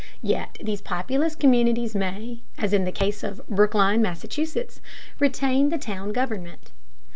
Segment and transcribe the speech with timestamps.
[0.23, 4.81] Yet these populous communities may, as in the case of Brookline, Massachusetts,
[5.19, 6.71] retain the town government.